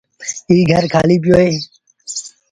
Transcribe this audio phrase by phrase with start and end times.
[0.49, 1.53] ايٚ گھر کآليٚ پيو اهي۔